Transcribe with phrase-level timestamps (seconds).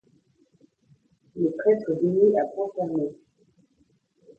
[1.35, 3.13] Le prêtre bénit à poing fermé.